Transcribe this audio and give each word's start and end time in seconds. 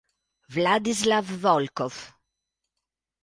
Vladislav 0.55 1.29
Volkov 1.43 1.93